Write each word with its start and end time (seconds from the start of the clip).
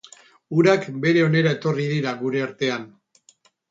Urak 0.59 0.87
bere 1.05 1.23
onera 1.27 1.53
etorri 1.59 1.87
dira 1.95 2.17
gure 2.25 2.47
artean. 2.51 2.93